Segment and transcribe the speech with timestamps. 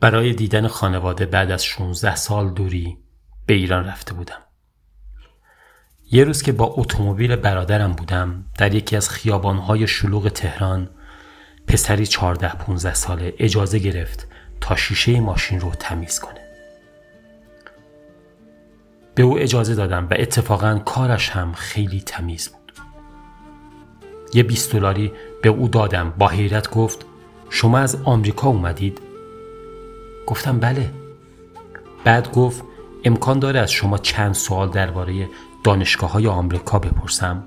[0.00, 2.98] برای دیدن خانواده بعد از 16 سال دوری
[3.46, 4.40] به ایران رفته بودم.
[6.10, 10.90] یه روز که با اتومبیل برادرم بودم در یکی از خیابانهای شلوغ تهران
[11.66, 14.28] پسری 14 15 ساله اجازه گرفت
[14.60, 16.40] تا شیشه ماشین رو تمیز کنه.
[19.14, 22.72] به او اجازه دادم و اتفاقا کارش هم خیلی تمیز بود.
[24.34, 25.12] یه 20 دلاری
[25.42, 27.06] به او دادم با حیرت گفت
[27.50, 29.07] شما از آمریکا اومدید؟
[30.28, 30.90] گفتم بله.
[32.04, 32.64] بعد گفت
[33.04, 35.28] امکان داره از شما چند سوال درباره
[35.64, 37.44] دانشگاه های آمریکا بپرسم؟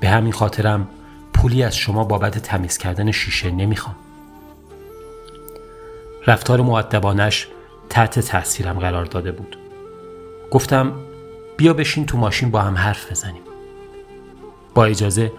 [0.00, 0.88] به همین خاطرم
[1.34, 3.96] پولی از شما بابت تمیز کردن شیشه نمی‌خوام.
[6.26, 7.48] رفتار معدبانش
[7.88, 9.58] تحت تاثیرم قرار داده بود.
[10.50, 10.92] گفتم
[11.56, 13.42] بیا بشین تو ماشین با هم حرف بزنیم.
[14.74, 15.32] با اجازه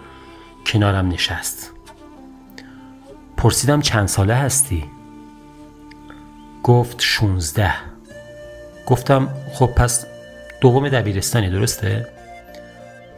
[0.66, 1.72] کنارم نشست.
[3.36, 4.93] پرسیدم چند ساله هستی؟
[6.64, 7.72] گفت 16
[8.86, 10.06] گفتم خب پس
[10.60, 12.08] دوم دبیرستانی درسته؟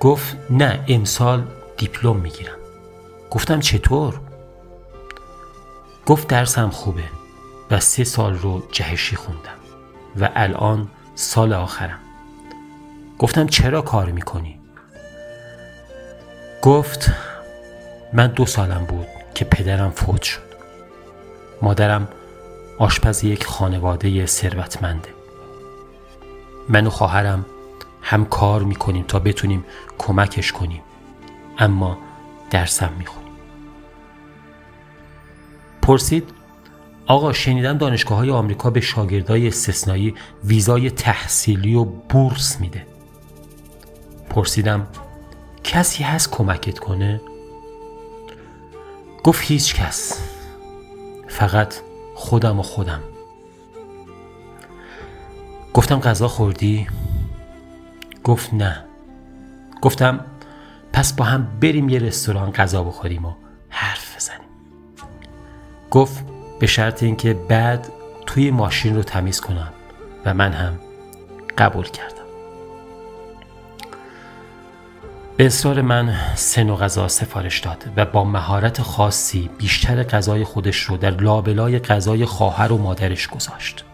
[0.00, 1.44] گفت نه امسال
[1.76, 2.56] دیپلم می‌گیرم
[3.30, 4.20] گفتم چطور؟
[6.06, 7.02] گفت درسم خوبه
[7.70, 9.58] و سه سال رو جهشی خوندم
[10.20, 11.98] و الان سال آخرم
[13.18, 14.58] گفتم چرا کار می‌کنی؟
[16.62, 17.10] گفت
[18.12, 20.42] من دو سالم بود که پدرم فوت شد
[21.62, 22.08] مادرم
[22.78, 25.08] آشپز یک خانواده ثروتمنده.
[26.68, 27.46] من و خواهرم
[28.02, 29.64] هم کار می‌کنیم تا بتونیم
[29.98, 30.82] کمکش کنیم
[31.58, 31.98] اما
[32.50, 33.32] درسم می‌خونیم
[35.82, 36.30] پرسید
[37.06, 42.86] آقا شنیدم دانشگاه های آمریکا به شاگردای استثنایی ویزای تحصیلی و بورس میده.
[44.30, 44.86] پرسیدم
[45.64, 47.20] کسی هست کمکت کنه؟
[49.24, 50.20] گفت هیچ کس.
[51.28, 51.74] فقط
[52.16, 53.00] خودم و خودم.
[55.74, 56.86] گفتم غذا خوردی؟
[58.24, 58.84] گفت نه.
[59.82, 60.24] گفتم
[60.92, 63.32] پس با هم بریم یه رستوران غذا بخوریم و
[63.68, 64.48] حرف بزنیم.
[65.90, 66.24] گفت
[66.60, 67.88] به شرط اینکه بعد
[68.26, 69.72] توی ماشین رو تمیز کنم
[70.24, 70.78] و من هم
[71.58, 72.15] قبول کردم
[75.36, 80.76] به اصرار من سه نوع غذا سفارش داد و با مهارت خاصی بیشتر غذای خودش
[80.76, 83.84] رو در لابلای غذای خواهر و مادرش گذاشت.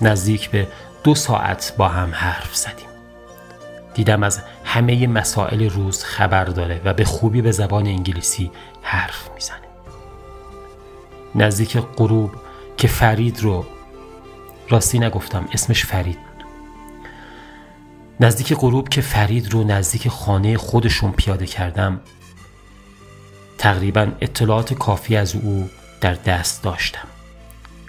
[0.00, 0.68] نزدیک به
[1.04, 2.88] دو ساعت با هم حرف زدیم.
[3.94, 8.50] دیدم از همه مسائل روز خبر داره و به خوبی به زبان انگلیسی
[8.82, 9.66] حرف می‌زنه.
[11.34, 12.30] نزدیک غروب
[12.76, 13.66] که فرید رو
[14.68, 16.35] راستی نگفتم اسمش فرید.
[18.20, 22.00] نزدیک غروب که فرید رو نزدیک خانه خودشون پیاده کردم
[23.58, 27.08] تقریبا اطلاعات کافی از او در دست داشتم.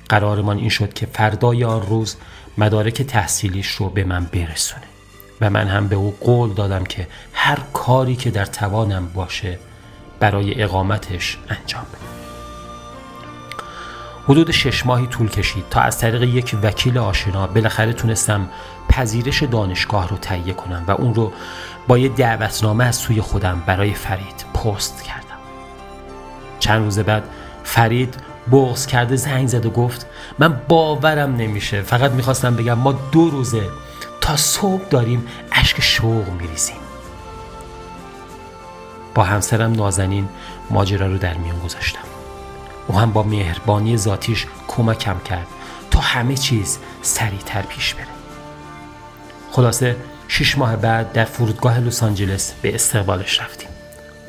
[0.09, 2.15] قرارمان این شد که فردای آن روز
[2.57, 4.83] مدارک تحصیلیش رو به من برسونه
[5.41, 9.59] و من هم به او قول دادم که هر کاری که در توانم باشه
[10.19, 12.17] برای اقامتش انجام بدم.
[14.27, 18.49] حدود شش ماهی طول کشید تا از طریق یک وکیل آشنا بالاخره تونستم
[18.97, 21.33] پذیرش دانشگاه رو تهیه کنم و اون رو
[21.87, 25.37] با یه دعوتنامه از سوی خودم برای فرید پست کردم.
[26.59, 27.23] چند روز بعد
[27.63, 28.15] فرید
[28.51, 30.05] بغز کرده زنگ زد و گفت
[30.39, 33.69] من باورم نمیشه فقط می‌خواستم بگم ما دو روزه
[34.21, 36.75] تا صبح داریم اشک شوق میریزیم.
[39.15, 40.29] با همسرم نازنین
[40.69, 42.03] ماجرا رو در میان گذاشتم.
[42.87, 45.47] او هم با مهربانی ذاتیش کمکم کرد
[45.91, 48.07] تا همه چیز سریعتر پیش بره.
[49.51, 49.95] خلاصه
[50.27, 53.69] شش ماه بعد در فرودگاه لس آنجلس به استقبالش رفتیم.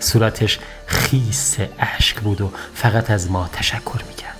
[0.01, 4.37] صورتش خیس اشک بود و فقط از ما تشکر می‌کرد.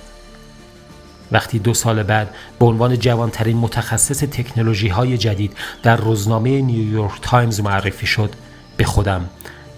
[1.31, 7.59] وقتی دو سال بعد به عنوان جوانترین متخصص تکنولوژی های جدید در روزنامه نیویورک تایمز
[7.59, 8.33] معرفی شد
[8.77, 9.29] به خودم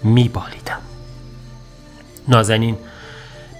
[0.02, 0.80] میبالیدم.
[2.28, 2.76] نازنین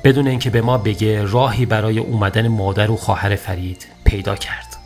[0.04, 4.76] بدون اینکه به ما بگه راهی برای اومدن مادر و خواهر فرید پیدا کرد.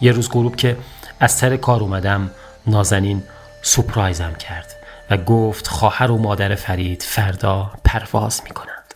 [0.00, 0.76] یه روز غروب که
[1.20, 2.30] از سر کار اومدم
[2.66, 3.22] نازنین
[3.62, 4.76] سپرایزم کرد
[5.10, 8.94] و گفت خواهر و مادر فرید فردا پرواز می کنند.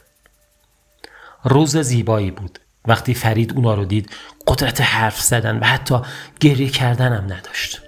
[1.44, 2.58] روز زیبایی بود.
[2.86, 4.10] وقتی فرید اونا رو دید
[4.46, 5.98] قدرت حرف زدن و حتی
[6.40, 7.82] گریه کردنم نداشت.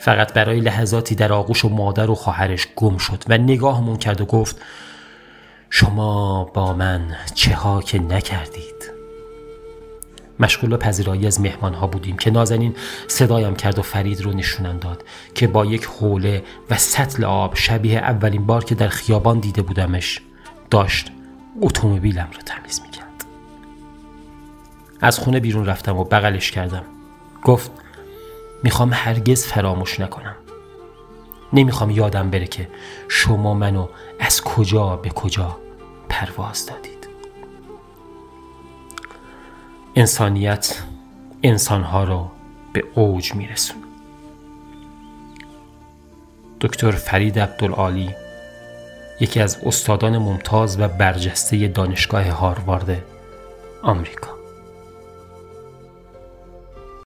[0.00, 4.24] فقط برای لحظاتی در آغوش و مادر و خواهرش گم شد و نگاهمون کرد و
[4.24, 4.56] گفت
[5.70, 8.97] شما با من چه ها که نکردید؟
[10.40, 12.74] مشغول پذیرایی از مهمان ها بودیم که نازنین
[13.08, 15.04] صدایم کرد و فرید رو نشونم داد
[15.34, 20.20] که با یک حوله و سطل آب شبیه اولین بار که در خیابان دیده بودمش
[20.70, 21.12] داشت
[21.60, 23.24] اتومبیلم رو تمیز می‌کرد.
[25.00, 26.84] از خونه بیرون رفتم و بغلش کردم.
[27.44, 27.70] گفت
[28.62, 30.36] می‌خوام هرگز فراموش نکنم.
[31.52, 32.68] نمی‌خوام یادم بره که
[33.08, 33.88] شما منو
[34.20, 35.58] از کجا به کجا
[36.08, 36.97] پرواز دادید.
[39.98, 40.82] انسانیت
[41.42, 42.30] انسانها رو
[42.72, 43.76] به اوج میرسون
[46.60, 48.10] دکتر فرید عبدالعالی
[49.20, 53.04] یکی از استادان ممتاز و برجسته دانشگاه هاروارد
[53.82, 54.37] آمریکا.